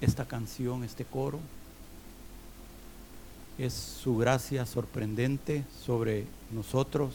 [0.00, 1.40] esta canción, este coro.
[3.58, 7.14] Es su gracia sorprendente sobre nosotros,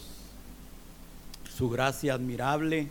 [1.56, 2.90] su gracia admirable.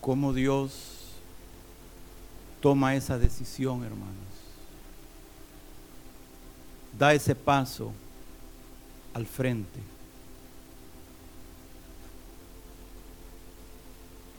[0.00, 0.98] Cómo Dios
[2.60, 4.14] toma esa decisión, hermanos.
[6.98, 7.92] Da ese paso
[9.14, 9.97] al frente.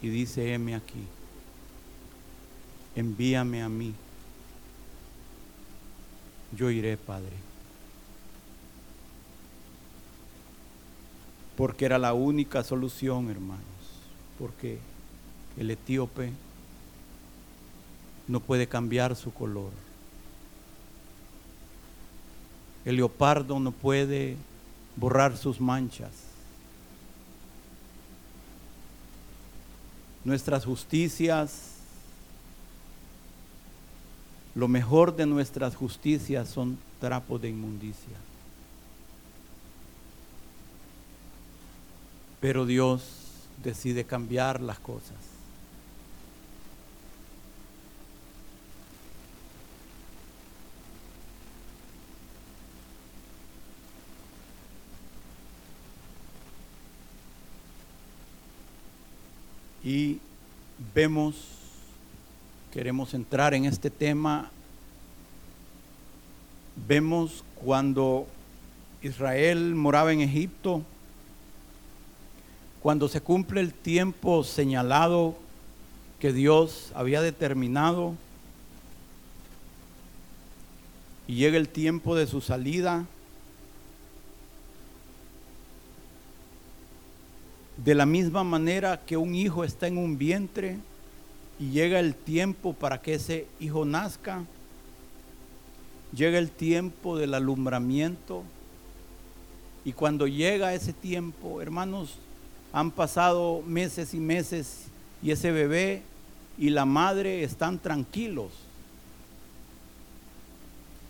[0.02, 1.04] Y dice, heme aquí,
[2.96, 3.94] envíame a mí.
[6.56, 7.36] Yo iré, Padre.
[11.56, 13.60] Porque era la única solución, hermanos.
[14.38, 14.78] Porque
[15.58, 16.32] el etíope
[18.26, 19.70] no puede cambiar su color.
[22.84, 24.36] El leopardo no puede
[24.96, 26.29] borrar sus manchas.
[30.24, 31.70] Nuestras justicias,
[34.54, 38.16] lo mejor de nuestras justicias son trapos de inmundicia.
[42.40, 43.02] Pero Dios
[43.62, 45.29] decide cambiar las cosas.
[59.82, 60.18] Y
[60.94, 61.36] vemos,
[62.72, 64.50] queremos entrar en este tema,
[66.88, 68.26] vemos cuando
[69.02, 70.82] Israel moraba en Egipto,
[72.82, 75.36] cuando se cumple el tiempo señalado
[76.18, 78.14] que Dios había determinado
[81.26, 83.06] y llega el tiempo de su salida,
[87.84, 90.76] De la misma manera que un hijo está en un vientre
[91.58, 94.44] y llega el tiempo para que ese hijo nazca,
[96.14, 98.42] llega el tiempo del alumbramiento
[99.82, 102.16] y cuando llega ese tiempo, hermanos,
[102.74, 104.84] han pasado meses y meses
[105.22, 106.02] y ese bebé
[106.58, 108.52] y la madre están tranquilos.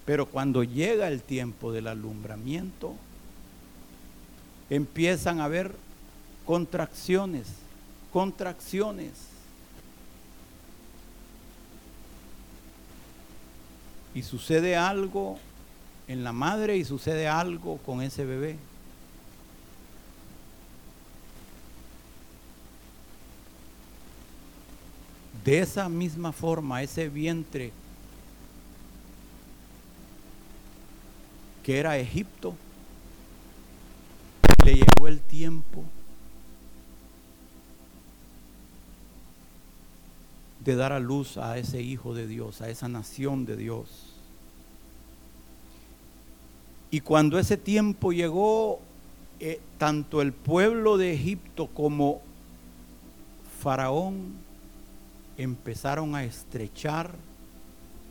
[0.07, 2.95] Pero cuando llega el tiempo del alumbramiento,
[4.71, 5.75] empiezan a ver
[6.51, 7.47] contracciones,
[8.13, 9.13] contracciones.
[14.17, 15.39] Y sucede algo
[16.09, 18.57] en la madre y sucede algo con ese bebé.
[25.45, 27.71] De esa misma forma, ese vientre
[31.63, 32.57] que era Egipto,
[34.65, 35.85] le llegó el tiempo
[40.65, 43.89] de dar a luz a ese hijo de Dios, a esa nación de Dios.
[46.91, 48.81] Y cuando ese tiempo llegó,
[49.39, 52.21] eh, tanto el pueblo de Egipto como
[53.61, 54.35] Faraón
[55.37, 57.13] empezaron a estrechar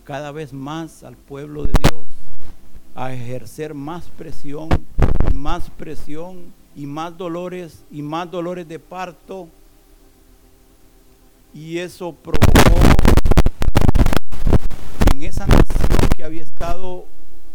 [0.04, 2.06] cada vez más al pueblo de Dios,
[2.96, 4.70] a ejercer más presión
[5.40, 9.48] más presión y más dolores y más dolores de parto
[11.54, 12.80] y eso provocó
[15.12, 17.06] en esa nación que había estado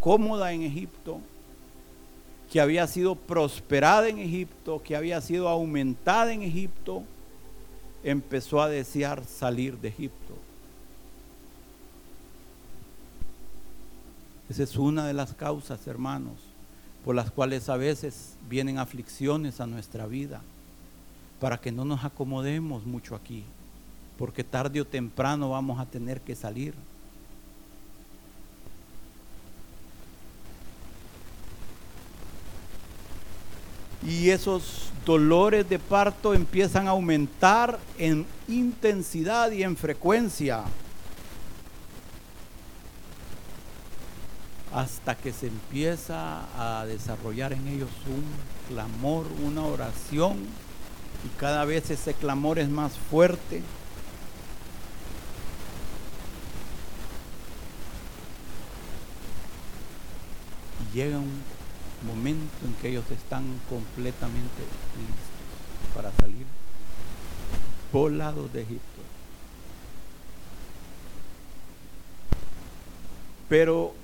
[0.00, 1.20] cómoda en Egipto,
[2.50, 7.02] que había sido prosperada en Egipto, que había sido aumentada en Egipto,
[8.02, 10.34] empezó a desear salir de Egipto.
[14.50, 16.34] Esa es una de las causas, hermanos,
[17.04, 20.42] por las cuales a veces vienen aflicciones a nuestra vida,
[21.40, 23.44] para que no nos acomodemos mucho aquí
[24.18, 26.74] porque tarde o temprano vamos a tener que salir.
[34.06, 40.64] Y esos dolores de parto empiezan a aumentar en intensidad y en frecuencia.
[44.72, 48.24] Hasta que se empieza a desarrollar en ellos un
[48.68, 50.38] clamor, una oración.
[51.24, 53.62] Y cada vez ese clamor es más fuerte.
[60.94, 61.42] Llega un
[62.06, 64.62] momento en que ellos están completamente
[64.96, 66.46] listos para salir
[67.92, 68.82] volados de Egipto.
[73.48, 73.94] Pero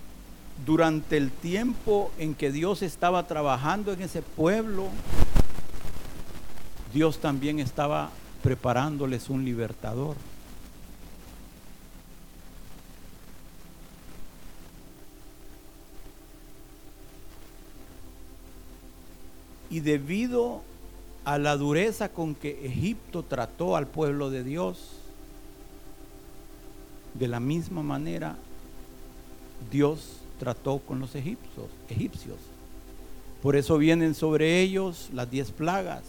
[0.67, 4.89] durante el tiempo en que Dios estaba trabajando en ese pueblo,
[6.93, 8.11] Dios también estaba
[8.43, 10.17] preparándoles un libertador.
[19.71, 20.63] Y debido
[21.25, 24.97] a la dureza con que Egipto trató al pueblo de Dios,
[27.15, 28.37] de la misma manera
[29.71, 32.39] Dios trató con los egipcios, egipcios.
[33.43, 36.03] Por eso vienen sobre ellos las diez plagas.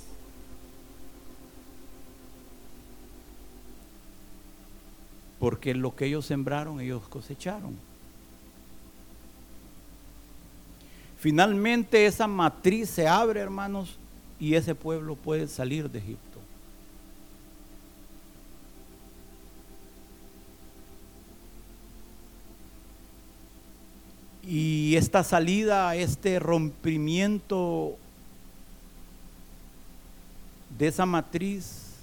[5.40, 7.76] Porque lo que ellos sembraron, ellos cosecharon.
[11.22, 13.96] Finalmente esa matriz se abre, hermanos,
[14.40, 16.40] y ese pueblo puede salir de Egipto.
[24.42, 27.96] Y esta salida, este rompimiento
[30.76, 31.98] de esa matriz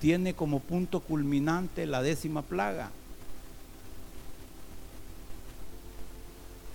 [0.00, 2.92] tiene como punto culminante la décima plaga.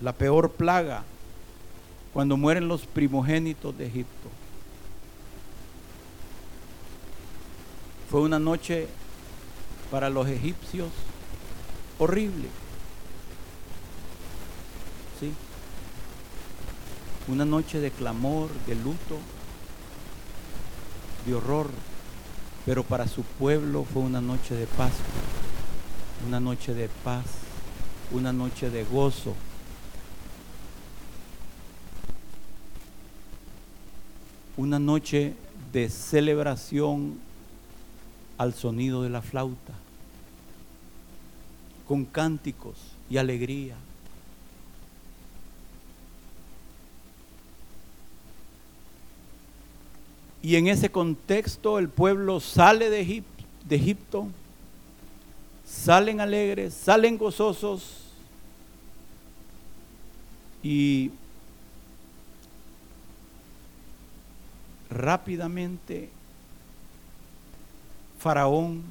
[0.01, 1.03] La peor plaga,
[2.13, 4.29] cuando mueren los primogénitos de Egipto.
[8.09, 8.87] Fue una noche
[9.91, 10.89] para los egipcios
[11.99, 12.47] horrible.
[17.27, 19.17] Una noche de clamor, de luto,
[21.25, 21.71] de horror,
[22.67, 24.91] pero para su pueblo fue una noche de paz,
[26.27, 27.25] una noche de paz,
[28.11, 29.33] una noche de gozo.
[34.57, 35.33] Una noche
[35.73, 37.19] de celebración
[38.37, 39.73] al sonido de la flauta,
[41.87, 42.77] con cánticos
[43.09, 43.75] y alegría.
[50.45, 53.23] Y en ese contexto el pueblo sale de,
[53.67, 54.27] Egipto,
[55.65, 58.03] salen alegres, salen gozosos
[60.61, 61.09] y
[64.89, 66.09] rápidamente
[68.19, 68.83] Faraón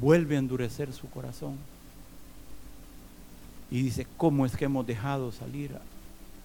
[0.00, 1.56] vuelve a endurecer su corazón
[3.70, 5.76] y dice, ¿cómo es que hemos dejado salir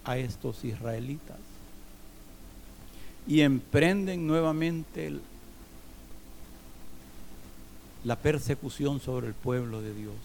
[0.03, 1.37] a estos israelitas
[3.27, 5.11] y emprenden nuevamente
[8.03, 10.15] la persecución sobre el pueblo de Dios.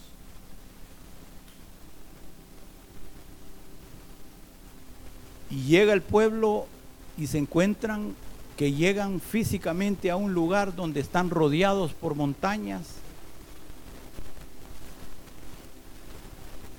[5.51, 6.67] Y llega el pueblo
[7.17, 8.15] y se encuentran
[8.57, 12.83] que llegan físicamente a un lugar donde están rodeados por montañas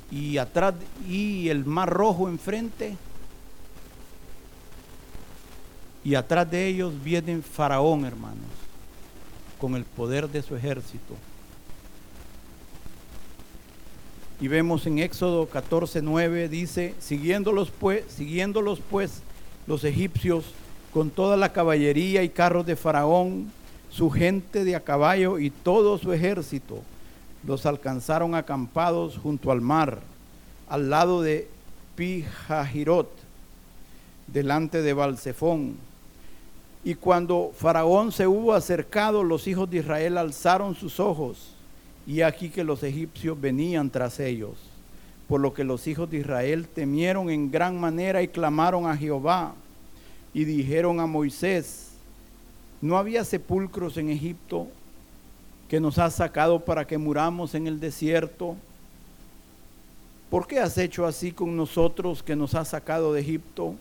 [0.09, 0.73] y atrás
[1.07, 2.95] y el mar rojo enfrente
[6.03, 8.47] y atrás de ellos viene Faraón, hermanos,
[9.59, 11.15] con el poder de su ejército.
[14.39, 19.22] Y vemos en Éxodo 14, 9, dice, siguiéndolos pues, siguiéndolos pues
[19.66, 20.45] los egipcios
[20.94, 23.51] con toda la caballería y carros de Faraón,
[23.89, 26.81] su gente de a caballo y todo su ejército,
[27.45, 30.00] los alcanzaron acampados junto al mar,
[30.69, 31.48] al lado de
[31.95, 33.10] Pijajirot,
[34.27, 35.77] delante de Balsefón.
[36.84, 41.56] Y cuando Faraón se hubo acercado, los hijos de Israel alzaron sus ojos,
[42.07, 44.55] y aquí que los egipcios venían tras ellos.
[45.27, 49.53] Por lo que los hijos de Israel temieron en gran manera y clamaron a Jehová,
[50.33, 51.89] y dijeron a Moisés,
[52.81, 54.67] ¿no había sepulcros en Egipto
[55.67, 58.55] que nos has sacado para que muramos en el desierto?
[60.29, 63.75] ¿Por qué has hecho así con nosotros que nos has sacado de Egipto?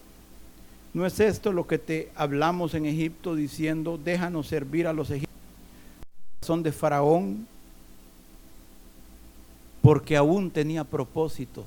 [0.94, 5.30] ¿No es esto lo que te hablamos en Egipto diciendo, déjanos servir a los egipcios?
[6.40, 7.46] Son de Faraón,
[9.86, 11.66] porque aún tenía propósitos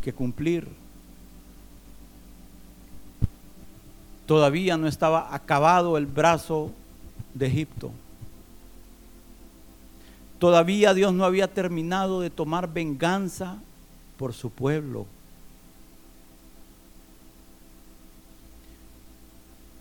[0.00, 0.66] que cumplir.
[4.24, 6.72] Todavía no estaba acabado el brazo
[7.34, 7.90] de Egipto.
[10.38, 13.58] Todavía Dios no había terminado de tomar venganza
[14.16, 15.04] por su pueblo.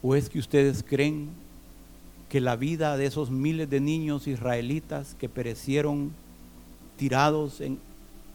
[0.04, 1.30] ¿O es que ustedes creen
[2.30, 6.12] que la vida de esos miles de niños israelitas que perecieron
[6.98, 7.80] tirados en,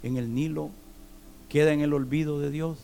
[0.02, 0.70] en el Nilo
[1.48, 2.78] queda en el olvido de Dios?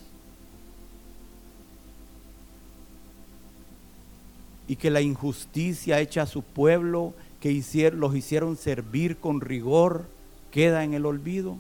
[4.71, 7.51] y que la injusticia hecha a su pueblo, que
[7.93, 10.07] los hicieron servir con rigor,
[10.53, 11.57] queda en el olvido.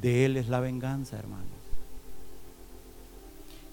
[0.00, 1.48] De Él es la venganza, hermanos.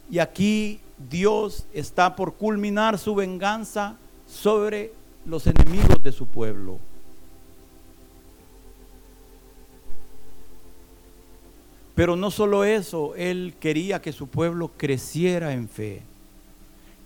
[0.09, 3.97] Y aquí Dios está por culminar su venganza
[4.27, 4.93] sobre
[5.25, 6.79] los enemigos de su pueblo.
[11.95, 16.01] Pero no solo eso, Él quería que su pueblo creciera en fe,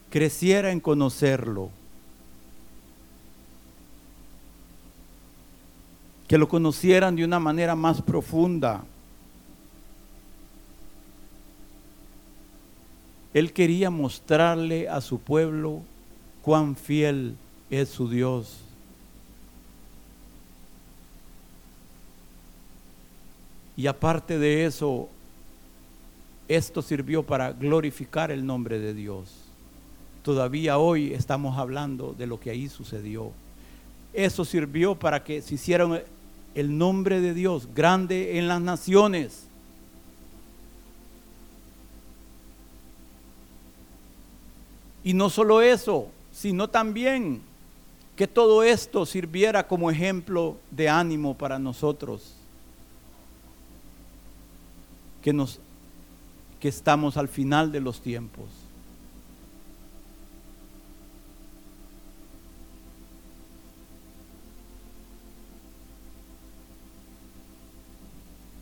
[0.10, 1.70] creciera en conocerlo,
[6.28, 8.84] que lo conocieran de una manera más profunda.
[13.38, 15.84] Él quería mostrarle a su pueblo
[16.42, 17.36] cuán fiel
[17.70, 18.62] es su Dios.
[23.76, 25.08] Y aparte de eso,
[26.48, 29.32] esto sirvió para glorificar el nombre de Dios.
[30.24, 33.32] Todavía hoy estamos hablando de lo que ahí sucedió.
[34.14, 35.88] Eso sirvió para que se hiciera
[36.56, 39.47] el nombre de Dios grande en las naciones.
[45.08, 47.42] Y no solo eso, sino también
[48.18, 52.34] que todo esto sirviera como ejemplo de ánimo para nosotros
[55.22, 55.62] que, nos,
[56.60, 58.48] que estamos al final de los tiempos.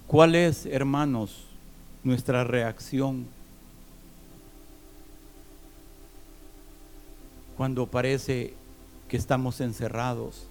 [0.06, 1.44] ¿Cuál es, hermanos,
[2.04, 3.34] nuestra reacción
[7.58, 8.54] cuando parece
[9.08, 10.48] que estamos encerrados?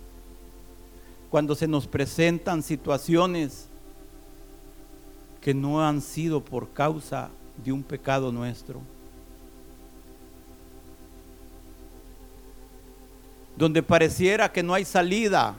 [1.30, 3.68] Cuando se nos presentan situaciones
[5.40, 7.28] que no han sido por causa
[7.62, 8.80] de un pecado nuestro.
[13.56, 15.54] Donde pareciera que no hay salida.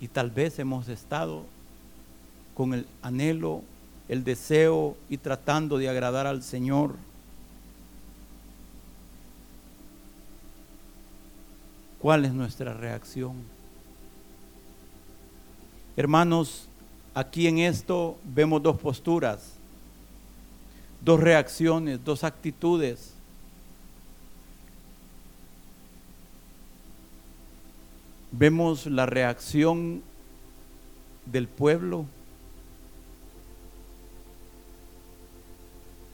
[0.00, 1.44] Y tal vez hemos estado
[2.54, 3.62] con el anhelo,
[4.08, 6.96] el deseo y tratando de agradar al Señor.
[12.00, 13.34] ¿Cuál es nuestra reacción?
[15.96, 16.68] Hermanos,
[17.14, 19.54] aquí en esto vemos dos posturas,
[21.00, 23.14] dos reacciones, dos actitudes.
[28.32, 30.02] Vemos la reacción
[31.24, 32.04] del pueblo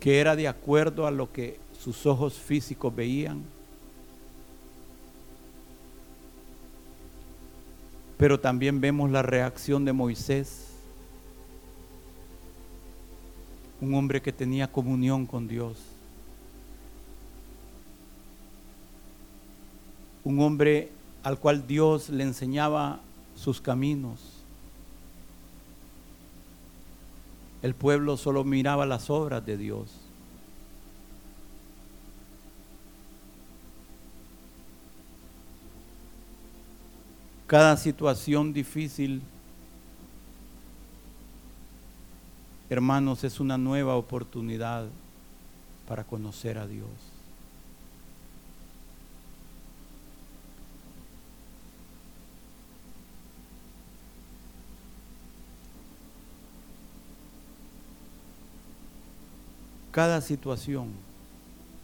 [0.00, 3.42] que era de acuerdo a lo que sus ojos físicos veían.
[8.16, 10.66] Pero también vemos la reacción de Moisés,
[13.80, 15.78] un hombre que tenía comunión con Dios,
[20.24, 20.90] un hombre
[21.22, 23.00] al cual Dios le enseñaba
[23.36, 24.39] sus caminos.
[27.62, 29.90] El pueblo solo miraba las obras de Dios.
[37.50, 39.22] cada situación difícil,
[42.68, 44.86] hermanos, es una nueva oportunidad
[45.88, 47.09] para conocer a Dios.
[59.90, 60.88] Cada situación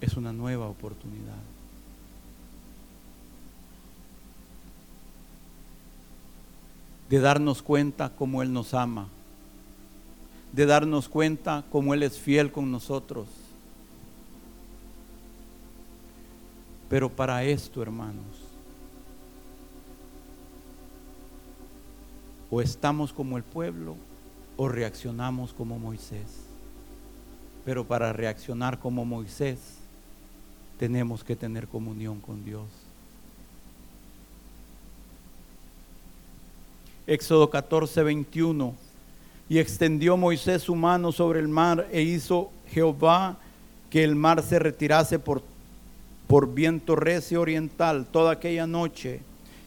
[0.00, 1.56] es una nueva oportunidad.
[7.08, 9.08] de darnos cuenta cómo Él nos ama,
[10.52, 13.26] de darnos cuenta cómo Él es fiel con nosotros.
[16.88, 18.24] Pero para esto, hermanos,
[22.50, 23.96] o estamos como el pueblo
[24.56, 26.46] o reaccionamos como Moisés.
[27.66, 29.58] Pero para reaccionar como Moisés,
[30.78, 32.62] tenemos que tener comunión con Dios.
[37.08, 38.72] Éxodo 14, 21.
[39.48, 43.36] Y extendió Moisés su mano sobre el mar e hizo Jehová
[43.90, 45.42] que el mar se retirase por,
[46.28, 49.22] por viento recio oriental toda aquella noche.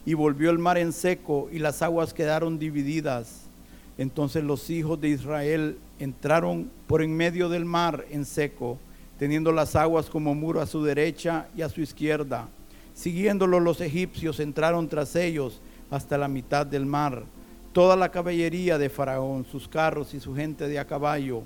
[0.06, 3.42] Y volvió el mar en seco y las aguas quedaron divididas.
[3.98, 8.80] Entonces los hijos de Israel entraron por en medio del mar en seco,
[9.18, 12.48] teniendo las aguas como muro a su derecha y a su izquierda.
[12.94, 17.24] Siguiéndolo los egipcios entraron tras ellos hasta la mitad del mar,
[17.74, 21.44] toda la caballería de Faraón, sus carros y su gente de a caballo.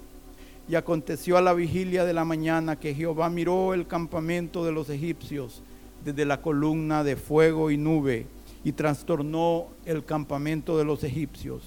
[0.69, 4.89] Y aconteció a la vigilia de la mañana que Jehová miró el campamento de los
[4.89, 5.61] egipcios
[6.05, 8.27] desde la columna de fuego y nube,
[8.63, 11.63] y trastornó el campamento de los egipcios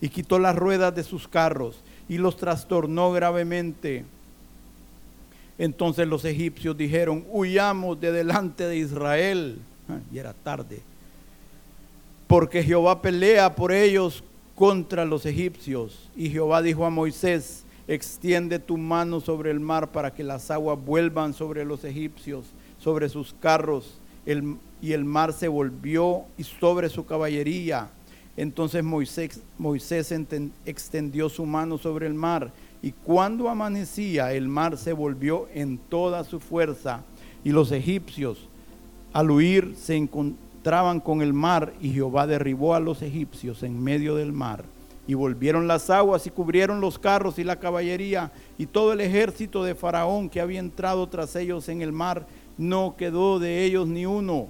[0.00, 4.04] y quitó las ruedas de sus carros y los trastornó gravemente.
[5.58, 9.58] Entonces los egipcios dijeron, huyamos de delante de Israel.
[9.88, 10.80] Ah, y era tarde.
[12.26, 14.22] Porque Jehová pelea por ellos
[14.54, 16.08] contra los egipcios.
[16.16, 20.78] Y Jehová dijo a Moisés, extiende tu mano sobre el mar para que las aguas
[20.84, 22.44] vuelvan sobre los egipcios,
[22.78, 23.98] sobre sus carros.
[24.82, 27.88] y el mar se volvió y sobre su caballería.
[28.36, 29.40] Entonces Moisés,
[30.64, 32.52] extendió su mano sobre el mar
[32.82, 37.02] y cuando amanecía el mar se volvió en toda su fuerza
[37.42, 38.48] y los egipcios
[39.12, 44.14] al huir se encontraban con el mar y Jehová derribó a los egipcios en medio
[44.14, 44.64] del mar
[45.06, 49.62] y volvieron las aguas y cubrieron los carros y la caballería y todo el ejército
[49.64, 52.26] de Faraón que había entrado tras ellos en el mar,
[52.58, 54.48] no quedó de ellos ni uno.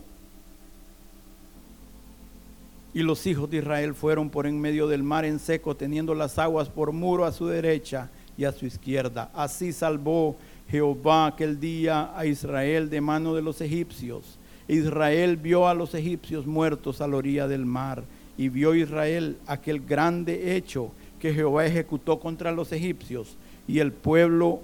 [2.96, 6.38] Y los hijos de Israel fueron por en medio del mar en seco, teniendo las
[6.38, 9.30] aguas por muro a su derecha y a su izquierda.
[9.34, 10.34] Así salvó
[10.70, 14.38] Jehová aquel día a Israel de mano de los egipcios.
[14.66, 18.02] Israel vio a los egipcios muertos a la orilla del mar
[18.38, 23.36] y vio Israel aquel grande hecho que Jehová ejecutó contra los egipcios
[23.68, 24.62] y el pueblo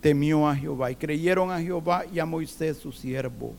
[0.00, 3.54] temió a Jehová y creyeron a Jehová y a Moisés su siervo.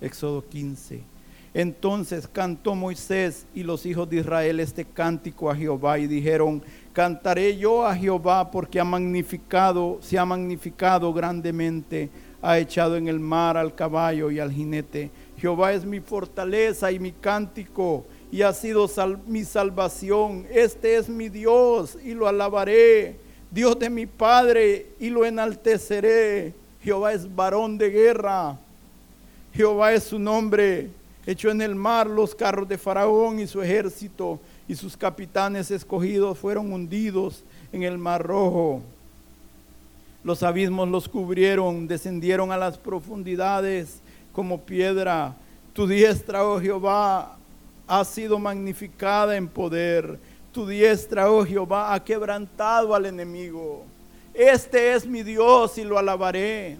[0.00, 1.09] Éxodo 15.
[1.52, 7.56] Entonces cantó Moisés y los hijos de Israel este cántico a Jehová y dijeron, cantaré
[7.56, 12.08] yo a Jehová porque ha magnificado, se ha magnificado grandemente,
[12.40, 15.10] ha echado en el mar al caballo y al jinete.
[15.38, 18.88] Jehová es mi fortaleza y mi cántico y ha sido
[19.26, 20.46] mi salvación.
[20.52, 23.16] Este es mi Dios y lo alabaré.
[23.50, 26.54] Dios de mi Padre y lo enalteceré.
[26.80, 28.56] Jehová es varón de guerra.
[29.52, 30.90] Jehová es su nombre
[31.32, 36.38] echó en el mar los carros de Faraón y su ejército, y sus capitanes escogidos
[36.38, 38.82] fueron hundidos en el mar rojo.
[40.22, 44.00] Los abismos los cubrieron, descendieron a las profundidades
[44.32, 45.34] como piedra.
[45.72, 47.36] Tu diestra, oh Jehová,
[47.86, 50.18] ha sido magnificada en poder.
[50.52, 53.84] Tu diestra, oh Jehová, ha quebrantado al enemigo.
[54.34, 56.76] Este es mi Dios y lo alabaré.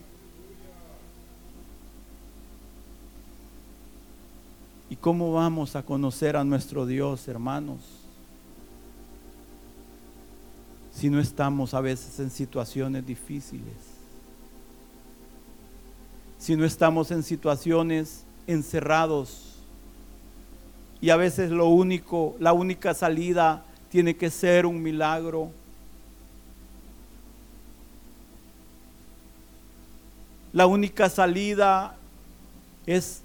[5.01, 7.81] Cómo vamos a conocer a nuestro Dios, hermanos?
[10.93, 13.75] Si no estamos a veces en situaciones difíciles.
[16.39, 19.57] Si no estamos en situaciones encerrados.
[21.01, 25.51] Y a veces lo único, la única salida tiene que ser un milagro.
[30.53, 31.97] La única salida
[32.85, 33.23] es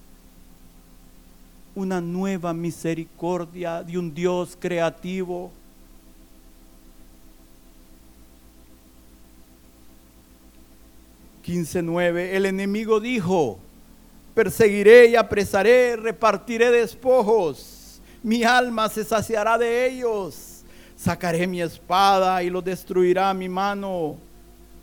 [1.75, 5.51] una nueva misericordia de un Dios creativo.
[11.83, 13.59] nueve El enemigo dijo,
[14.33, 20.63] perseguiré y apresaré, repartiré despojos, mi alma se saciará de ellos,
[20.97, 24.15] sacaré mi espada y lo destruirá mi mano.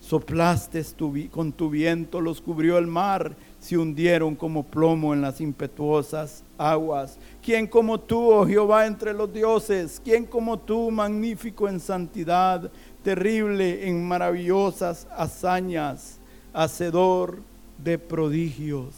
[0.01, 0.85] Soplaste
[1.31, 7.19] con tu viento, los cubrió el mar se hundieron como plomo en las impetuosas aguas.
[7.43, 10.01] ¿Quién como tú, oh Jehová, entre los dioses?
[10.05, 12.71] ¿Quién como tú, magnífico en santidad,
[13.03, 16.19] terrible en maravillosas hazañas,
[16.53, 17.39] hacedor
[17.79, 18.95] de prodigios?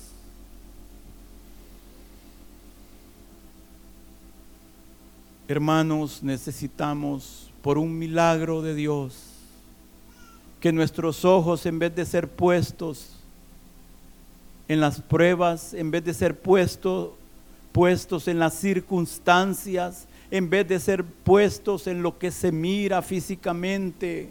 [5.47, 9.17] Hermanos, necesitamos por un milagro de Dios
[10.61, 13.11] que nuestros ojos en vez de ser puestos
[14.67, 17.11] en las pruebas, en vez de ser puestos
[17.75, 24.31] puestos en las circunstancias, en vez de ser puestos en lo que se mira físicamente,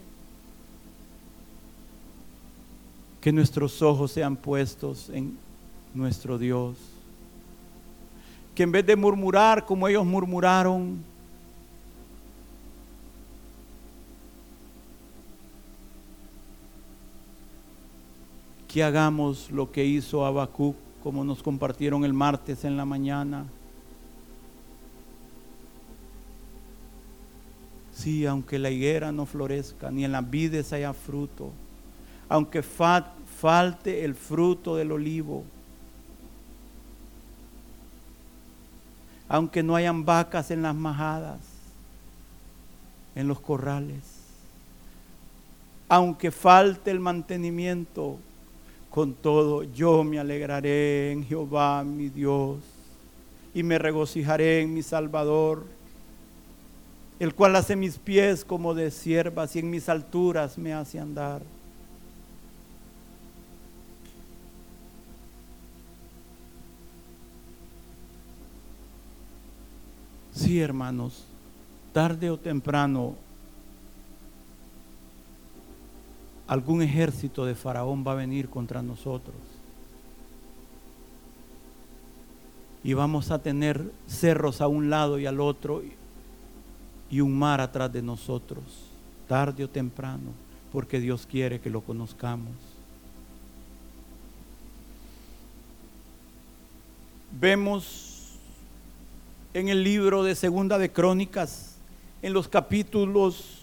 [3.20, 5.38] que nuestros ojos sean puestos en
[5.94, 6.78] nuestro Dios.
[8.56, 11.04] Que en vez de murmurar como ellos murmuraron,
[18.70, 23.44] que hagamos lo que hizo Habacuc, como nos compartieron el martes en la mañana.
[27.94, 31.52] Sí, aunque la higuera no florezca, ni en las vides haya fruto,
[32.30, 35.44] aunque falte el fruto del olivo,
[39.28, 41.42] aunque no hayan vacas en las majadas,
[43.14, 44.02] en los corrales,
[45.90, 48.18] aunque falte el mantenimiento,
[48.94, 52.60] Con todo, yo me alegraré en Jehová mi Dios
[53.52, 55.66] y me regocijaré en mi Salvador,
[57.20, 61.42] el cual hace mis pies como de siervas y en mis alturas me hace andar.
[70.34, 71.26] Sí, hermanos,
[71.94, 73.16] tarde o temprano
[76.54, 79.36] algún ejército de Faraón va a venir contra nosotros.
[82.84, 85.82] Y vamos a tener cerros a un lado y al otro
[87.10, 88.64] y un mar atrás de nosotros,
[89.28, 90.30] tarde o temprano,
[90.72, 92.54] porque Dios quiere que lo conozcamos.
[97.32, 98.34] Vemos
[99.56, 101.78] en el libro de Segunda de Crónicas,
[102.22, 103.63] en los capítulos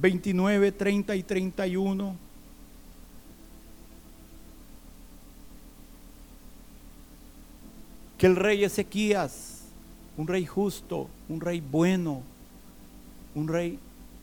[0.00, 2.16] veintinueve, treinta y treinta y uno.
[8.18, 9.60] que el rey Ezequías,
[10.16, 12.22] un rey justo, un rey bueno,
[13.34, 13.78] un rey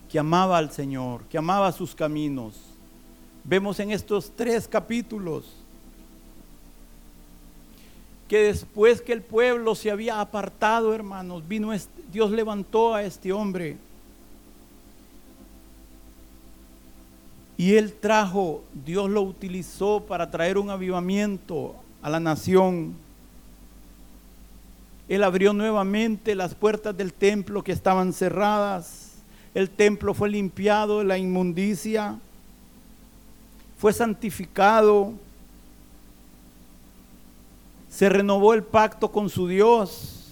[0.09, 2.55] que amaba al Señor, que amaba sus caminos.
[3.45, 5.45] Vemos en estos tres capítulos
[8.27, 11.71] que después que el pueblo se había apartado, hermanos, vino
[12.11, 13.77] Dios levantó a este hombre.
[17.57, 22.95] Y él trajo, Dios lo utilizó para traer un avivamiento a la nación.
[25.07, 29.13] Él abrió nuevamente las puertas del templo que estaban cerradas.
[29.53, 32.19] El templo fue limpiado de la inmundicia.
[33.77, 35.13] Fue santificado.
[37.89, 40.25] Se renovó el pacto con su Dios.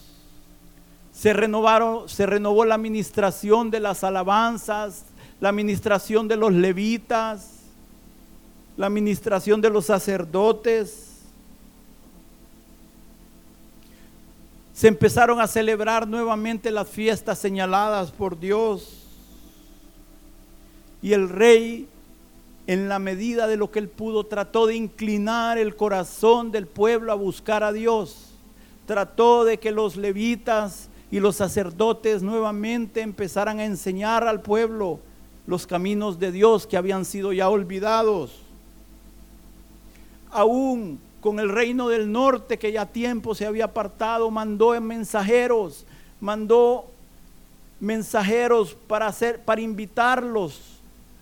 [1.13, 5.05] Se, renovaron, se renovó la administración de las alabanzas,
[5.39, 7.59] la administración de los levitas,
[8.77, 11.13] la administración de los sacerdotes
[14.73, 19.07] Se empezaron a celebrar nuevamente las fiestas señaladas por Dios.
[21.01, 21.87] Y el rey,
[22.65, 27.11] en la medida de lo que él pudo, trató de inclinar el corazón del pueblo
[27.11, 28.31] a buscar a Dios.
[28.87, 34.99] Trató de que los levitas y los sacerdotes nuevamente empezaran a enseñar al pueblo
[35.45, 38.39] los caminos de Dios que habían sido ya olvidados.
[40.31, 45.85] Aún con el reino del norte que ya tiempo se había apartado, mandó mensajeros,
[46.19, 46.85] mandó
[47.79, 50.59] mensajeros para hacer para invitarlos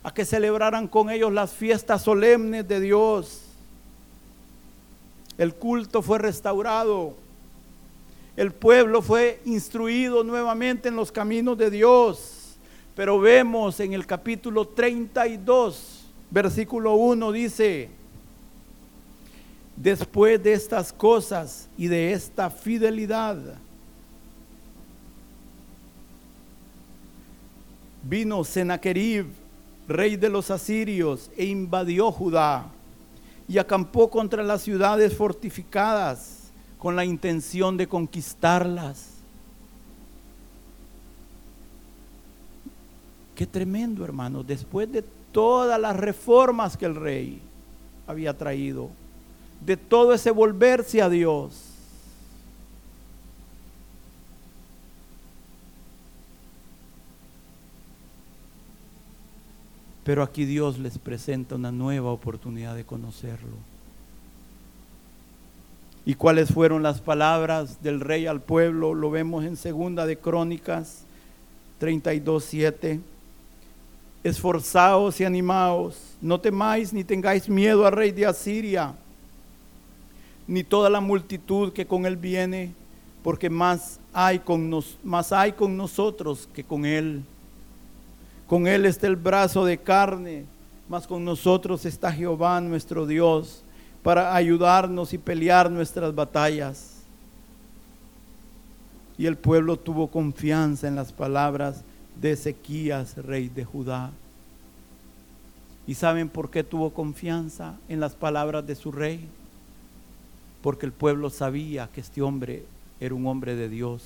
[0.03, 3.41] a que celebraran con ellos las fiestas solemnes de Dios.
[5.37, 7.15] El culto fue restaurado.
[8.35, 12.40] El pueblo fue instruido nuevamente en los caminos de Dios.
[12.95, 17.89] Pero vemos en el capítulo 32, versículo 1 dice,
[19.75, 23.37] después de estas cosas y de esta fidelidad,
[28.03, 29.27] vino Sennacherib,
[29.87, 32.65] rey de los asirios, e invadió Judá
[33.47, 39.20] y acampó contra las ciudades fortificadas con la intención de conquistarlas.
[43.41, 47.41] Qué tremendo, hermano, después de todas las reformas que el rey
[48.05, 48.91] había traído
[49.65, 51.71] de todo ese volverse a Dios.
[60.03, 63.57] Pero aquí Dios les presenta una nueva oportunidad de conocerlo.
[66.05, 68.93] ¿Y cuáles fueron las palabras del rey al pueblo?
[68.93, 71.05] Lo vemos en segunda de Crónicas
[71.79, 73.01] 32:7.
[74.23, 78.93] Esforzaos y animaos, no temáis ni tengáis miedo al rey de Asiria
[80.51, 82.73] ni toda la multitud que con él viene,
[83.23, 87.23] porque más hay con, nos, más hay con nosotros que con él.
[88.47, 90.43] Con él está el brazo de carne,
[90.89, 93.63] más con nosotros está Jehová nuestro Dios
[94.03, 96.97] para ayudarnos y pelear nuestras batallas.
[99.17, 101.83] Y el pueblo tuvo confianza en las palabras
[102.19, 104.11] de Ezequías, rey de Judá.
[105.87, 109.27] ¿Y saben por qué tuvo confianza en las palabras de su rey?
[110.61, 112.63] porque el pueblo sabía que este hombre
[112.99, 114.03] era un hombre de Dios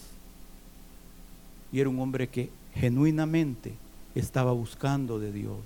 [1.71, 3.73] y era un hombre que genuinamente
[4.13, 5.57] estaba buscando de Dios.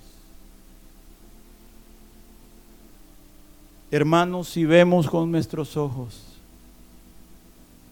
[3.92, 6.22] Hermanos, si vemos con nuestros ojos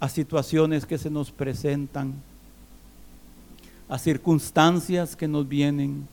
[0.01, 2.15] a situaciones que se nos presentan,
[3.88, 6.07] a circunstancias que nos vienen,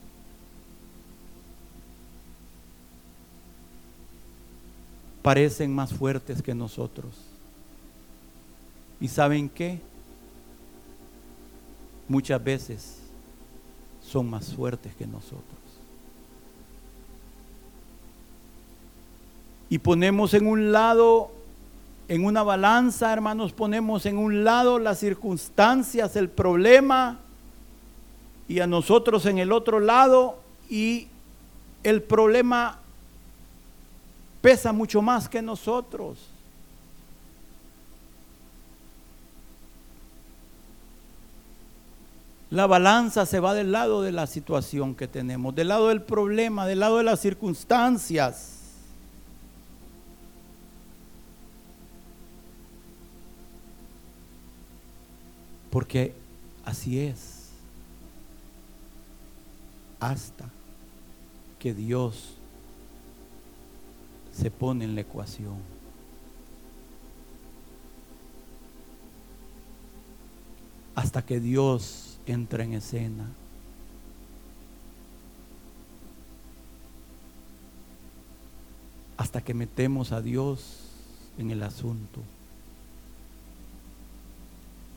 [5.22, 7.16] parecen más fuertes que nosotros.
[9.02, 9.82] ¿Y saben qué?
[12.08, 13.00] Muchas veces
[14.02, 15.42] son más fuertes que nosotros.
[19.68, 21.32] Y ponemos en un lado,
[22.08, 27.20] en una balanza, hermanos, ponemos en un lado las circunstancias, el problema,
[28.48, 30.38] y a nosotros en el otro lado,
[30.70, 31.08] y
[31.84, 32.80] el problema
[34.42, 36.20] pesa mucho más que nosotros.
[42.52, 46.66] La balanza se va del lado de la situación que tenemos, del lado del problema,
[46.66, 48.60] del lado de las circunstancias.
[55.70, 56.14] Porque
[56.64, 57.35] así es.
[60.06, 60.46] Hasta
[61.58, 62.36] que Dios
[64.32, 65.56] se pone en la ecuación.
[70.94, 73.26] Hasta que Dios entra en escena.
[79.18, 80.84] Hasta que metemos a Dios
[81.40, 82.22] en el asunto.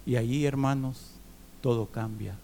[0.05, 1.13] Y ahí, hermanos,
[1.63, 2.37] todo cambia.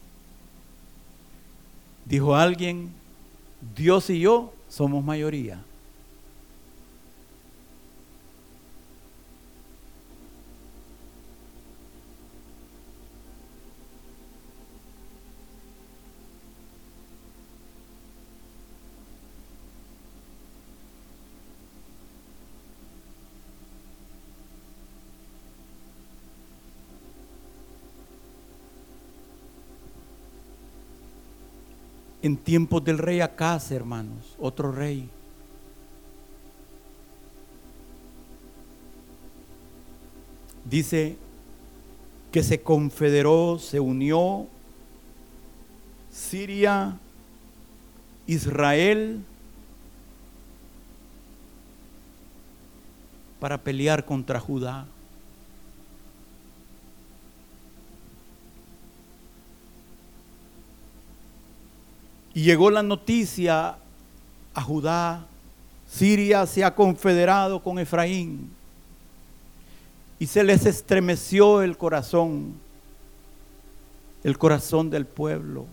[2.04, 2.92] Dijo alguien,
[3.74, 5.62] Dios y yo somos mayoría.
[32.24, 35.10] En tiempos del rey Acaz, hermanos, otro rey.
[40.64, 41.18] Dice
[42.32, 44.46] que se confederó, se unió
[46.10, 46.96] Siria,
[48.26, 49.22] Israel,
[53.38, 54.87] para pelear contra Judá.
[62.34, 63.76] Y llegó la noticia
[64.52, 65.24] a Judá,
[65.88, 68.50] Siria se ha confederado con Efraín.
[70.18, 72.54] Y se les estremeció el corazón,
[74.24, 75.66] el corazón del pueblo.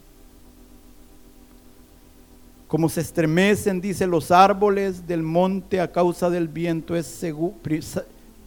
[2.68, 6.96] Como se estremecen, dice, los árboles del monte a causa del viento.
[6.96, 7.26] Es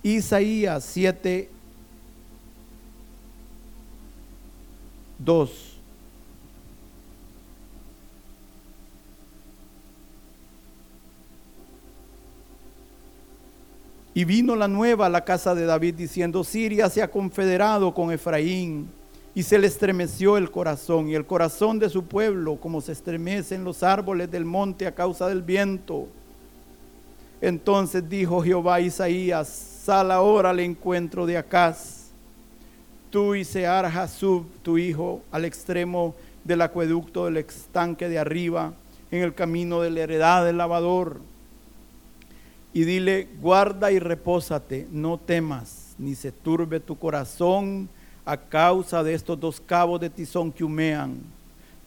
[0.03, 1.51] Isaías 7,
[5.19, 5.74] 2.
[14.17, 18.13] Y vino la nueva a la casa de David diciendo, Siria se ha confederado con
[18.13, 18.89] Efraín.
[19.35, 23.65] Y se le estremeció el corazón y el corazón de su pueblo, como se estremecen
[23.65, 26.07] los árboles del monte a causa del viento.
[27.41, 32.11] Entonces dijo Jehová a Isaías, sal ahora al encuentro de Acaz,
[33.11, 38.73] tú y Sear Hasub, tu hijo, al extremo del acueducto del estanque de arriba,
[39.11, 41.21] en el camino de la heredad del lavador
[42.75, 47.89] y dile, guarda y repósate, no temas, ni se turbe tu corazón
[48.25, 51.21] a causa de estos dos cabos de tizón que humean,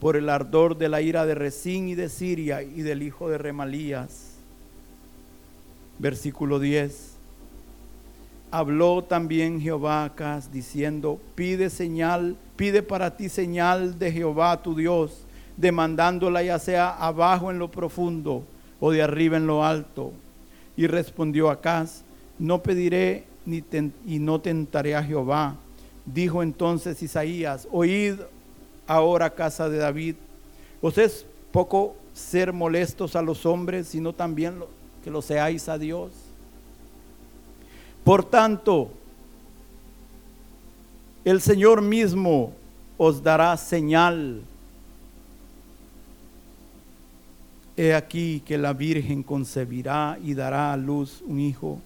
[0.00, 3.36] por el ardor de la ira de Resín y de Siria y del hijo de
[3.36, 4.36] Remalías.
[5.98, 7.16] Versículo 10.
[8.50, 15.26] Habló también Jehová acá diciendo, pide señal, pide para ti señal de Jehová tu Dios,
[15.58, 18.42] demandándola ya sea abajo en lo profundo
[18.80, 20.14] o de arriba en lo alto
[20.78, 22.04] y respondió Acaz,
[22.38, 23.64] no pediré ni
[24.06, 25.56] y no tentaré a Jehová.
[26.06, 28.14] Dijo entonces Isaías, oíd
[28.86, 30.14] ahora casa de David.
[30.80, 34.62] Os es poco ser molestos a los hombres, sino también
[35.02, 36.12] que lo seáis a Dios.
[38.04, 38.88] Por tanto,
[41.24, 42.52] el Señor mismo
[42.96, 44.42] os dará señal
[47.80, 51.78] He aquí que la Virgen concebirá y dará a luz un hijo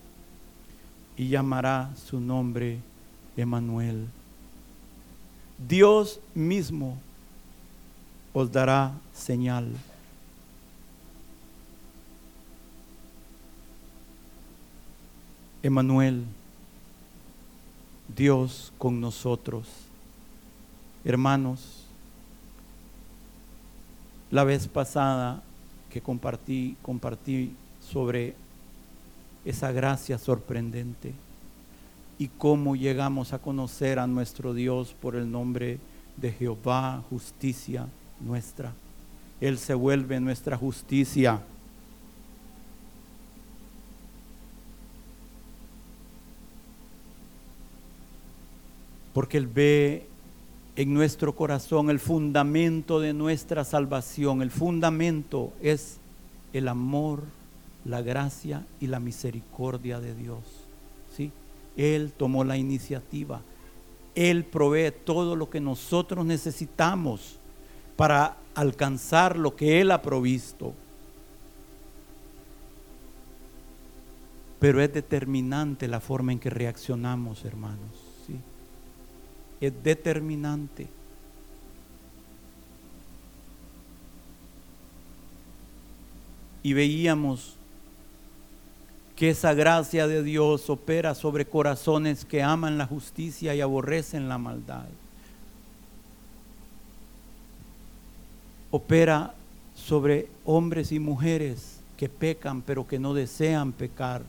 [1.18, 2.78] y llamará su nombre
[3.36, 4.06] Emanuel.
[5.58, 6.96] Dios mismo
[8.32, 9.70] os dará señal.
[15.62, 16.24] Emanuel,
[18.16, 19.68] Dios con nosotros.
[21.04, 21.84] Hermanos,
[24.30, 25.42] la vez pasada
[25.92, 28.34] que compartí, compartí sobre
[29.44, 31.12] esa gracia sorprendente
[32.18, 35.78] y cómo llegamos a conocer a nuestro Dios por el nombre
[36.16, 37.88] de Jehová, justicia
[38.20, 38.72] nuestra.
[39.40, 41.42] Él se vuelve nuestra justicia.
[49.12, 50.06] Porque Él ve
[50.74, 54.42] en nuestro corazón el fundamento de nuestra salvación.
[54.42, 55.98] El fundamento es
[56.52, 57.24] el amor,
[57.84, 60.38] la gracia y la misericordia de Dios.
[61.14, 61.30] ¿sí?
[61.76, 63.42] Él tomó la iniciativa.
[64.14, 67.36] Él provee todo lo que nosotros necesitamos
[67.96, 70.74] para alcanzar lo que Él ha provisto.
[74.58, 78.11] Pero es determinante la forma en que reaccionamos, hermanos
[79.62, 80.88] es determinante.
[86.64, 87.54] Y veíamos
[89.14, 94.38] que esa gracia de Dios opera sobre corazones que aman la justicia y aborrecen la
[94.38, 94.88] maldad.
[98.72, 99.34] Opera
[99.76, 104.22] sobre hombres y mujeres que pecan pero que no desean pecar,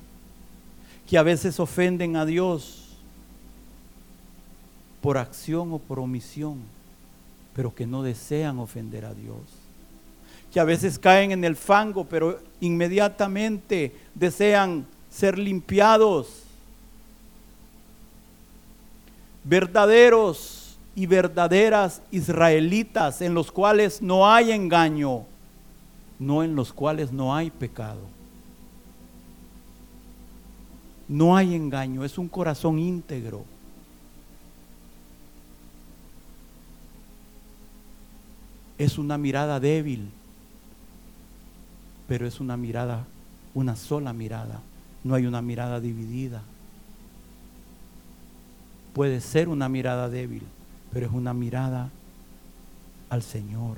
[1.08, 2.93] que a veces ofenden a Dios
[5.04, 6.60] por acción o por omisión,
[7.54, 9.38] pero que no desean ofender a Dios.
[10.50, 16.44] Que a veces caen en el fango, pero inmediatamente desean ser limpiados.
[19.44, 25.26] Verdaderos y verdaderas israelitas en los cuales no hay engaño,
[26.18, 28.00] no en los cuales no hay pecado.
[31.10, 33.44] No hay engaño, es un corazón íntegro
[38.84, 40.10] Es una mirada débil,
[42.06, 43.06] pero es una mirada,
[43.54, 44.60] una sola mirada.
[45.06, 46.42] No hay una mirada dividida.
[48.92, 50.44] Puede ser una mirada débil,
[50.92, 51.92] pero es una mirada
[53.10, 53.78] al Señor.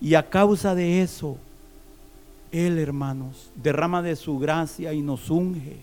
[0.00, 1.36] Y a causa de eso,
[2.52, 5.78] Él, hermanos, derrama de su gracia y nos unge.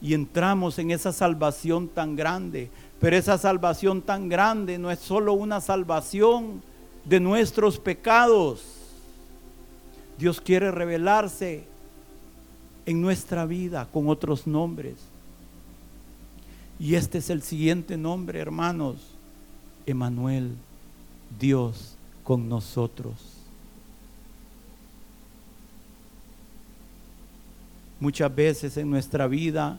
[0.00, 5.32] Y entramos en esa salvación tan grande pero esa salvación tan grande no es solo
[5.32, 6.62] una salvación
[7.04, 8.62] de nuestros pecados.
[10.18, 11.64] Dios quiere revelarse
[12.86, 14.96] en nuestra vida con otros nombres.
[16.80, 18.96] Y este es el siguiente nombre, hermanos.
[19.86, 20.54] Emanuel,
[21.38, 23.14] Dios con nosotros.
[28.00, 29.78] Muchas veces en nuestra vida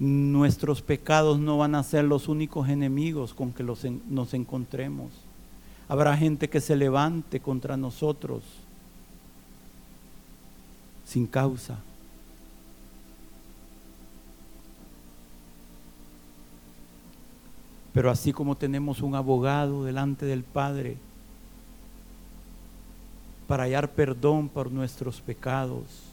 [0.00, 5.12] nuestros pecados no van a ser los únicos enemigos con que nos encontremos.
[5.88, 8.42] Habrá gente que se levante contra nosotros
[11.04, 11.78] sin causa.
[17.92, 20.96] Pero así como tenemos un abogado delante del Padre
[23.46, 26.09] para hallar perdón por nuestros pecados,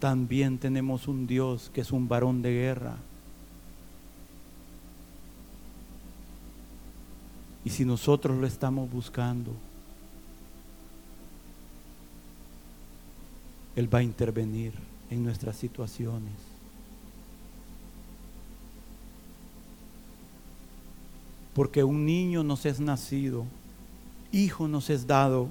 [0.00, 2.96] también tenemos un Dios que es un varón de guerra.
[7.64, 9.52] Y si nosotros lo estamos buscando,
[13.76, 14.72] Él va a intervenir
[15.10, 16.32] en nuestras situaciones.
[21.54, 23.44] Porque un niño nos es nacido,
[24.32, 25.48] hijo nos es dado,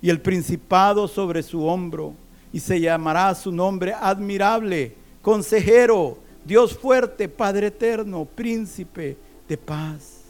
[0.00, 2.14] y el principado sobre su hombro
[2.52, 9.16] y se llamará su nombre admirable, consejero, Dios fuerte, Padre eterno, príncipe
[9.48, 10.20] de paz.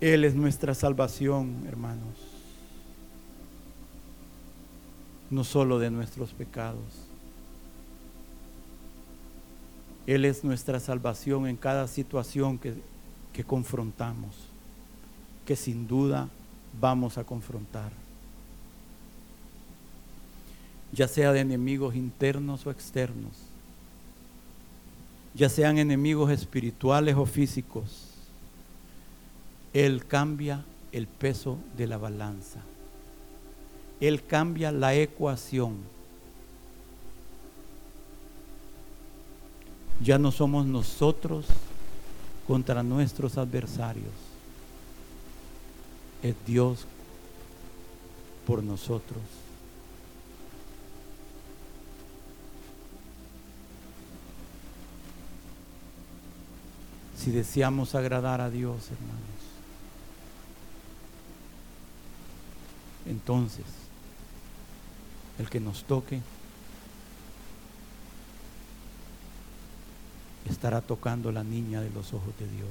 [0.00, 2.16] Él es nuestra salvación, hermanos.
[5.28, 7.07] No solo de nuestros pecados.
[10.08, 12.72] Él es nuestra salvación en cada situación que,
[13.30, 14.34] que confrontamos,
[15.44, 16.30] que sin duda
[16.80, 17.92] vamos a confrontar.
[20.92, 23.36] Ya sea de enemigos internos o externos,
[25.34, 28.14] ya sean enemigos espirituales o físicos,
[29.74, 32.60] Él cambia el peso de la balanza.
[34.00, 35.76] Él cambia la ecuación
[40.00, 41.46] Ya no somos nosotros
[42.46, 44.12] contra nuestros adversarios.
[46.22, 46.86] Es Dios
[48.46, 49.22] por nosotros.
[57.16, 59.38] Si deseamos agradar a Dios, hermanos,
[63.06, 63.64] entonces
[65.38, 66.20] el que nos toque
[70.46, 72.70] estará tocando la niña de los ojos de Dios.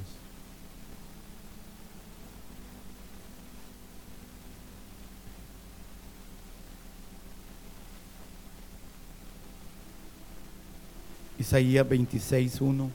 [11.40, 12.90] Isaías 26.1.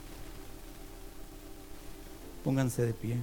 [2.45, 3.17] Pónganse de pie.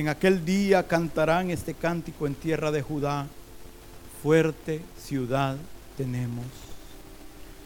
[0.00, 3.26] En aquel día cantarán este cántico en tierra de Judá.
[4.22, 5.58] Fuerte ciudad
[5.98, 6.46] tenemos.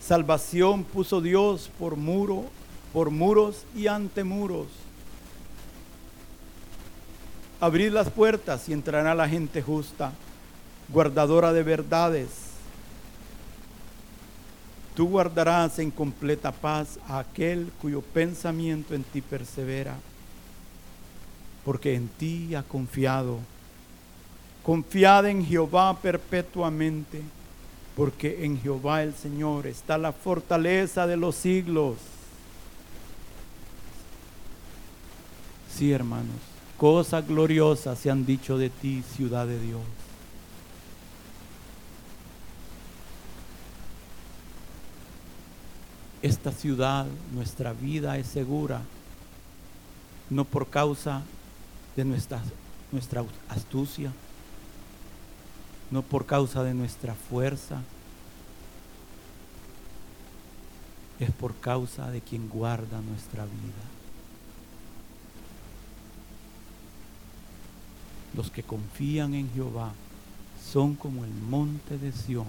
[0.01, 2.47] Salvación puso Dios por muro,
[2.93, 4.67] por muros y ante muros.
[7.61, 10.11] Abrid las puertas y entrará la gente justa,
[10.89, 12.31] guardadora de verdades.
[14.97, 19.95] Tú guardarás en completa paz a aquel cuyo pensamiento en ti persevera
[21.65, 23.39] porque en ti ha confiado.
[24.63, 27.23] Confiad en Jehová perpetuamente,
[27.97, 31.97] porque en Jehová el Señor está la fortaleza de los siglos.
[35.75, 36.37] Sí, hermanos,
[36.77, 39.83] cosas gloriosas se han dicho de ti, ciudad de Dios.
[46.23, 48.81] Esta ciudad, nuestra vida es segura,
[50.31, 51.23] no por causa
[51.97, 52.41] de nuestra,
[52.93, 54.13] nuestra astucia,
[55.91, 57.83] no por causa de nuestra fuerza,
[61.21, 63.85] es por causa de quien guarda nuestra vida.
[68.37, 69.93] Los que confían en Jehová
[70.73, 72.49] son como el monte de Sión,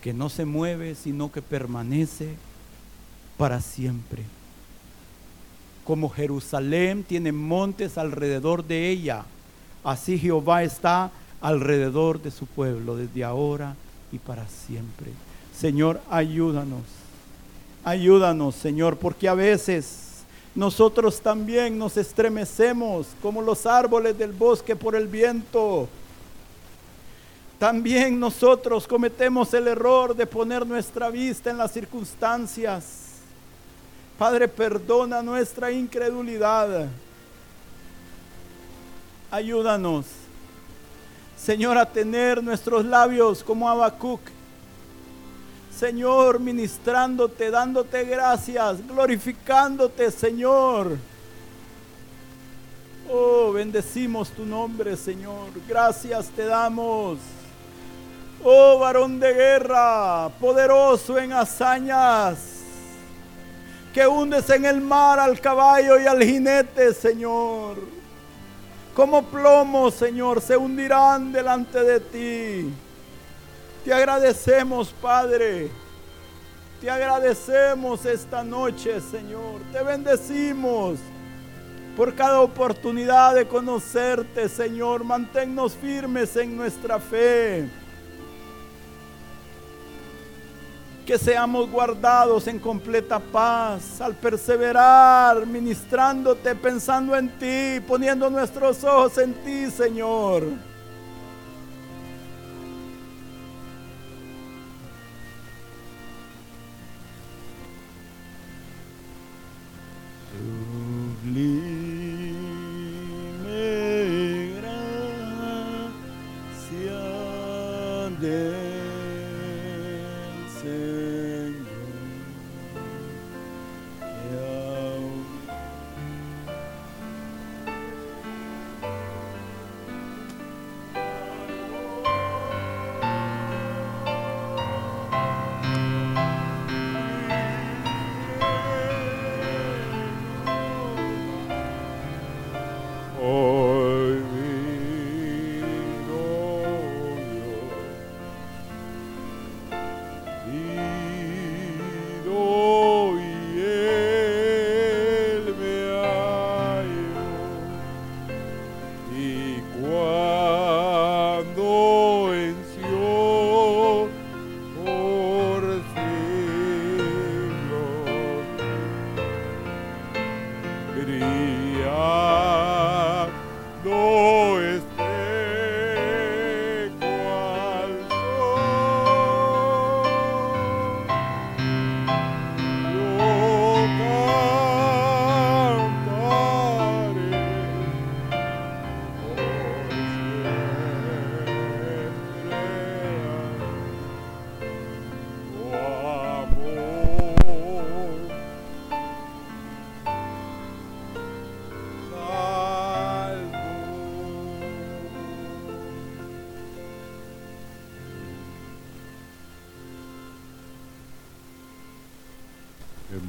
[0.00, 2.36] que no se mueve, sino que permanece
[3.36, 4.24] para siempre
[5.86, 9.24] como Jerusalén tiene montes alrededor de ella,
[9.84, 11.10] así Jehová está
[11.40, 13.76] alrededor de su pueblo desde ahora
[14.10, 15.12] y para siempre.
[15.56, 16.82] Señor, ayúdanos.
[17.84, 20.24] Ayúdanos, Señor, porque a veces
[20.56, 25.88] nosotros también nos estremecemos como los árboles del bosque por el viento.
[27.60, 33.05] También nosotros cometemos el error de poner nuestra vista en las circunstancias
[34.18, 36.88] Padre, perdona nuestra incredulidad.
[39.30, 40.06] Ayúdanos,
[41.36, 44.20] Señor, a tener nuestros labios como Habacuc.
[45.78, 50.96] Señor, ministrándote, dándote gracias, glorificándote, Señor.
[53.10, 55.50] Oh, bendecimos tu nombre, Señor.
[55.68, 57.18] Gracias te damos.
[58.42, 62.55] Oh, varón de guerra, poderoso en hazañas
[63.96, 67.78] que hundes en el mar al caballo y al jinete, Señor.
[68.94, 72.74] Como plomo, Señor, se hundirán delante de ti.
[73.86, 75.70] Te agradecemos, Padre.
[76.78, 79.62] Te agradecemos esta noche, Señor.
[79.72, 80.98] Te bendecimos
[81.96, 85.04] por cada oportunidad de conocerte, Señor.
[85.04, 87.66] Manténnos firmes en nuestra fe.
[91.06, 99.16] que seamos guardados en completa paz al perseverar, ministrándote, pensando en ti, poniendo nuestros ojos
[99.18, 100.42] en ti, Señor.
[111.22, 111.75] Sublime.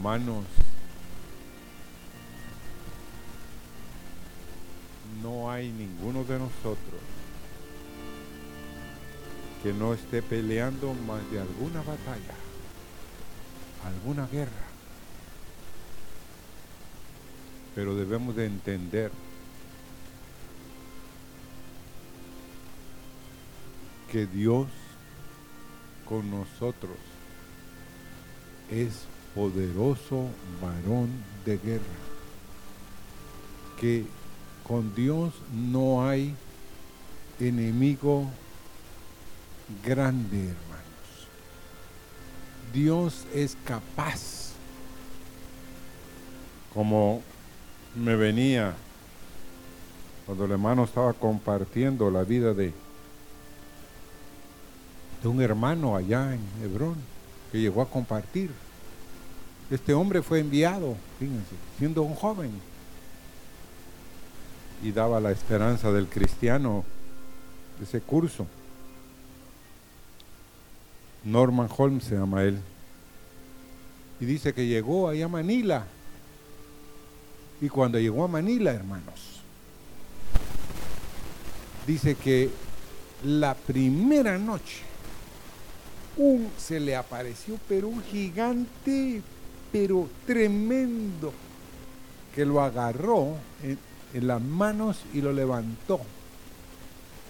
[0.07, 0.45] Hermanos,
[5.21, 7.01] no hay ninguno de nosotros
[9.61, 12.35] que no esté peleando más de alguna batalla,
[13.83, 14.51] alguna guerra.
[17.75, 19.11] Pero debemos de entender
[24.09, 24.67] que Dios
[26.07, 26.95] con nosotros
[28.71, 29.05] es
[29.37, 30.25] poderoso
[30.59, 31.11] varón
[31.45, 31.83] de guerra.
[33.79, 34.03] Que
[34.67, 36.35] con Dios no hay
[37.39, 38.25] enemigo
[39.85, 41.27] grande, hermanos.
[42.73, 44.53] Dios es capaz.
[46.73, 47.21] Como
[47.95, 48.73] me venía
[50.25, 52.73] cuando el hermano estaba compartiendo la vida de,
[55.21, 56.95] de un hermano allá en Hebrón
[57.51, 58.66] que llegó a compartir.
[59.69, 62.51] Este hombre fue enviado, fíjense, siendo un joven.
[64.83, 66.85] Y daba la esperanza del cristiano
[67.81, 68.47] ese curso.
[71.23, 72.59] Norman Holmes se llama él.
[74.19, 75.85] Y dice que llegó ahí a Manila.
[77.59, 79.41] Y cuando llegó a Manila, hermanos,
[81.85, 82.49] dice que
[83.23, 84.83] la primera noche
[86.17, 89.21] un, se le apareció, pero un gigante,
[90.25, 91.33] tremendo,
[92.33, 93.77] que lo agarró en,
[94.27, 95.99] las manos y lo levantó.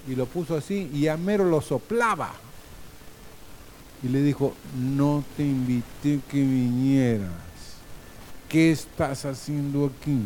[0.08, 2.32] Y lo puso así y a mero lo soplaba
[4.04, 7.32] y le dijo, no te invité que vinieras.
[8.48, 10.20] ¿Qué estás haciendo aquí?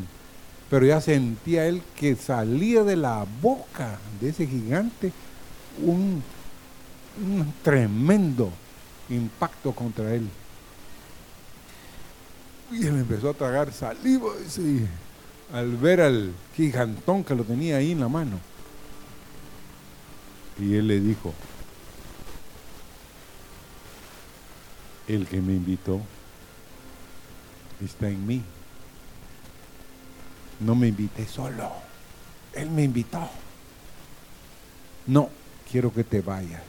[0.70, 5.12] Pero ya sentía él que salía de la boca de ese gigante
[5.84, 6.22] un
[7.64, 8.52] tremendo
[9.10, 10.28] impacto contra él.
[12.72, 14.32] Y él empezó a tragar saliva
[15.54, 18.40] al ver al gigantón que lo tenía ahí en la mano.
[20.60, 21.34] Y él le dijo,
[25.08, 26.00] el que me invitó
[27.84, 28.42] está en mí.
[30.60, 31.72] No me invité solo,
[32.54, 33.28] Él me invitó.
[35.08, 35.30] No,
[35.70, 36.62] quiero que te vayas.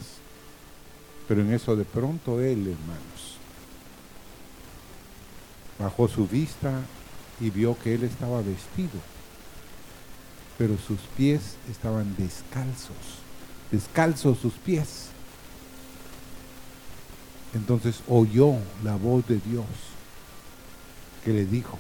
[1.29, 3.12] Pero en eso de pronto Él, hermanos,
[5.79, 6.73] bajó su vista
[7.41, 9.01] y vio que Él estaba vestido,
[10.59, 12.97] pero sus pies estaban descalzos,
[13.71, 15.09] descalzos sus pies.
[17.55, 19.67] Entonces oyó la voz de Dios
[21.25, 21.79] que le dijo,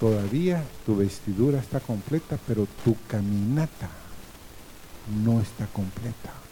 [0.00, 3.88] todavía tu vestidura está completa, pero tu caminata
[5.24, 6.45] no está completa.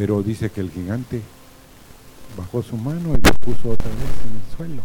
[0.00, 1.20] Pero dice que el gigante
[2.34, 4.82] bajó su mano y lo puso otra vez en el suelo.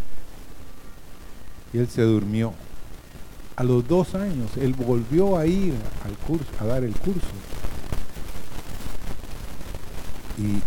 [1.72, 2.54] Y él se durmió.
[3.56, 7.32] A los dos años, él volvió a ir al curso, a dar el curso.
[10.38, 10.60] Y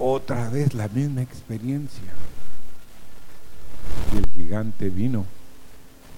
[0.00, 2.12] otra vez la misma experiencia.
[4.12, 5.24] Y el gigante vino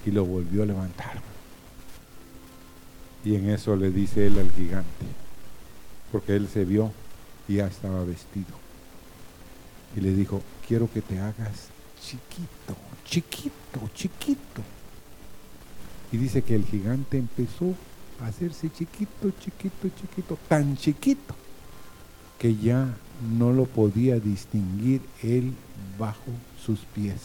[0.07, 1.21] y lo volvió a levantar.
[3.23, 5.05] Y en eso le dice él al gigante,
[6.11, 6.91] porque él se vio
[7.49, 8.55] y ya estaba vestido.
[9.97, 11.69] Y le dijo, quiero que te hagas
[12.01, 14.63] chiquito, chiquito, chiquito.
[16.13, 17.75] Y dice que el gigante empezó
[18.21, 21.35] a hacerse chiquito, chiquito, chiquito, tan chiquito
[22.39, 22.95] que ya
[23.37, 25.55] no lo podía distinguir él
[25.99, 26.31] bajo
[26.65, 27.21] sus pies.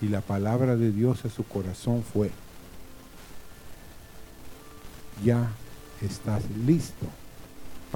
[0.00, 2.30] Y la palabra de Dios a su corazón fue,
[5.24, 5.50] ya
[6.02, 7.06] estás listo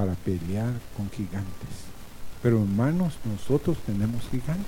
[0.00, 1.68] para pelear con gigantes.
[2.42, 4.64] Pero hermanos, nosotros tenemos gigantes.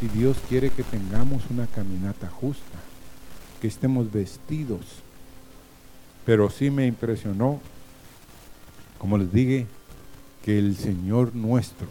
[0.00, 2.78] Y Dios quiere que tengamos una caminata justa,
[3.60, 4.82] que estemos vestidos.
[6.24, 7.58] Pero sí me impresionó,
[9.00, 9.66] como les dije,
[10.44, 11.88] que el Señor nuestro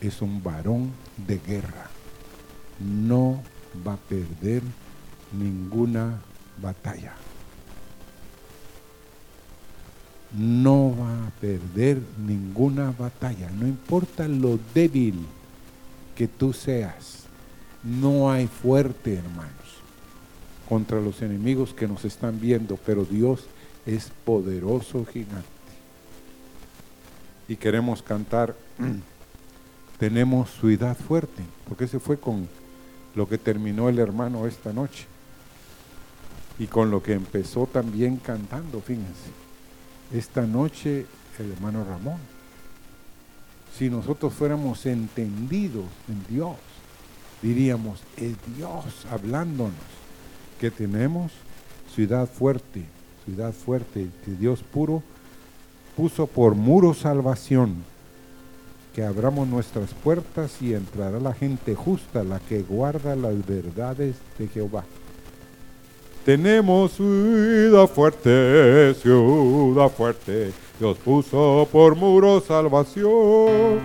[0.00, 0.90] es un varón
[1.28, 1.86] de guerra.
[2.80, 3.40] No
[3.86, 4.64] va a perder
[5.32, 6.18] ninguna
[6.60, 7.14] batalla.
[10.36, 13.50] No va a perder ninguna batalla.
[13.50, 15.14] No importa lo débil
[16.14, 17.24] que tú seas.
[17.82, 19.52] No hay fuerte, hermanos,
[20.68, 23.46] contra los enemigos que nos están viendo, pero Dios
[23.86, 25.58] es poderoso gigante
[27.48, 28.54] y queremos cantar,
[29.98, 32.46] tenemos ciudad fuerte, porque ese fue con
[33.14, 35.06] lo que terminó el hermano esta noche
[36.58, 39.47] y con lo que empezó también cantando, fíjense.
[40.12, 41.06] Esta noche
[41.38, 42.18] el hermano Ramón,
[43.76, 46.56] si nosotros fuéramos entendidos en Dios,
[47.42, 49.74] diríamos, es Dios hablándonos,
[50.58, 51.30] que tenemos
[51.94, 52.84] ciudad fuerte,
[53.24, 55.02] ciudad fuerte, que Dios puro
[55.96, 57.76] puso por muro salvación,
[58.94, 64.48] que abramos nuestras puertas y entrará la gente justa, la que guarda las verdades de
[64.48, 64.84] Jehová.
[66.28, 73.80] Tenemos ciudad fuerte, ciudad fuerte, Dios puso por muro salvación.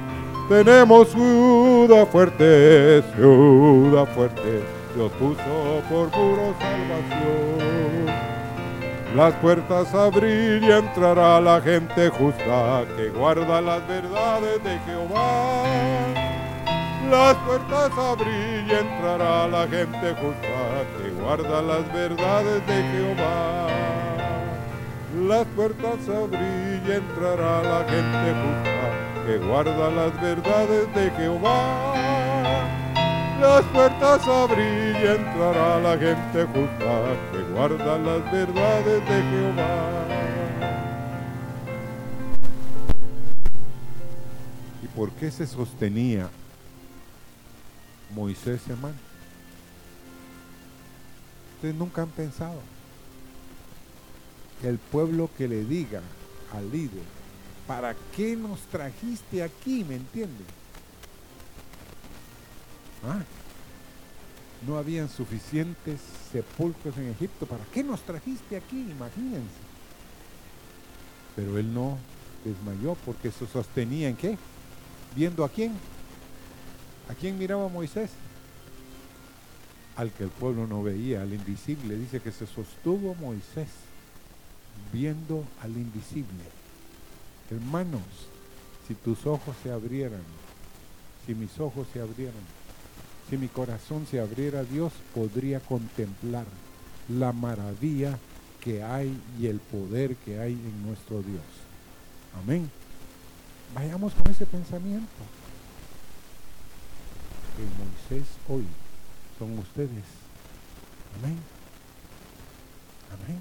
[0.49, 4.61] Tenemos ciudad fuerte, ciudad fuerte,
[4.93, 8.07] Dios puso por muro salvación.
[9.15, 15.63] Las puertas abrir y entrará la gente justa que guarda las verdades de Jehová
[17.13, 23.67] las puertas abrir y entrará la gente justa que guarda las verdades de Jehová.
[25.27, 31.93] Las puertas abrir y entrará la gente justa que guarda las verdades de Jehová.
[33.39, 40.07] Las puertas abrir y entrará la gente justa que guarda las verdades de Jehová.
[44.83, 46.29] ¿Y por qué se sostenía
[48.13, 49.12] Moisés, hermano.
[51.63, 52.59] Ustedes nunca han pensado
[54.63, 56.01] el pueblo que le diga
[56.53, 57.05] al líder,
[57.65, 59.85] ¿para qué nos trajiste aquí?
[59.85, 60.43] ¿Me entiende?
[63.07, 63.21] Ah,
[64.67, 66.01] no habían suficientes
[66.33, 67.45] sepulcros en Egipto.
[67.45, 68.81] ¿Para qué nos trajiste aquí?
[68.81, 69.61] Imagínense.
[71.33, 71.97] Pero él no
[72.43, 74.37] desmayó porque se sostenía en qué?
[75.15, 75.71] ¿Viendo a quién?
[77.09, 78.09] ¿A quién miraba Moisés?
[79.95, 81.95] Al que el pueblo no veía, al invisible.
[81.97, 83.67] Dice que se sostuvo Moisés
[84.91, 86.43] viendo al invisible.
[87.51, 88.01] Hermanos,
[88.87, 90.21] si tus ojos se abrieran,
[91.25, 92.33] si mis ojos se abrieran,
[93.29, 96.45] si mi corazón se abriera, Dios podría contemplar
[97.09, 98.17] la maravilla
[98.61, 101.43] que hay y el poder que hay en nuestro Dios.
[102.41, 102.69] Amén.
[103.75, 105.07] Vayamos con ese pensamiento
[107.55, 107.63] que
[108.17, 108.65] Moisés hoy
[109.43, 110.05] son ustedes.
[111.19, 111.37] Amén.
[113.11, 113.39] Amén.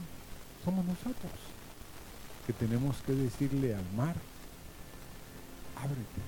[0.64, 1.32] Somos nosotros
[2.46, 4.16] que tenemos que decirle al mar,
[5.76, 6.22] ábrete.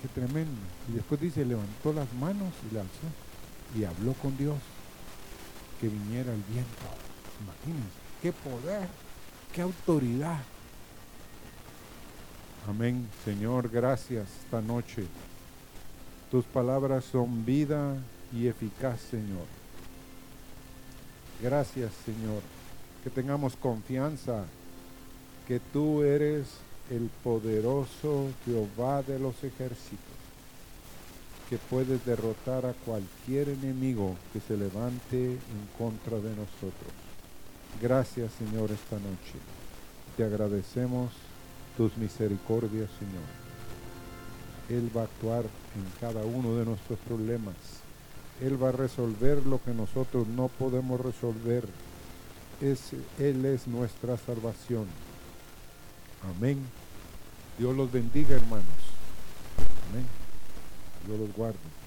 [0.00, 0.60] Qué tremendo.
[0.88, 3.08] Y después dice, levantó las manos y la alzó
[3.76, 4.58] y habló con Dios
[5.80, 6.82] que viniera el viento.
[7.44, 7.88] Imagínense,
[8.20, 8.88] qué poder,
[9.54, 10.42] qué autoridad.
[12.68, 15.06] Amén, Señor, gracias esta noche.
[16.32, 17.94] Tus palabras son vida
[18.32, 19.44] y eficaz, Señor.
[21.42, 22.40] Gracias, Señor.
[23.04, 24.46] Que tengamos confianza
[25.46, 26.46] que tú eres
[26.88, 30.16] el poderoso Jehová de los ejércitos,
[31.50, 36.94] que puedes derrotar a cualquier enemigo que se levante en contra de nosotros.
[37.78, 39.36] Gracias, Señor, esta noche.
[40.16, 41.10] Te agradecemos
[41.76, 43.51] tus misericordias, Señor.
[44.72, 47.54] Él va a actuar en cada uno de nuestros problemas.
[48.40, 51.64] Él va a resolver lo que nosotros no podemos resolver.
[52.60, 54.86] él es nuestra salvación.
[56.36, 56.58] Amén.
[57.58, 58.64] Dios los bendiga, hermanos.
[59.90, 60.06] Amén.
[61.06, 61.81] Dios los guarde.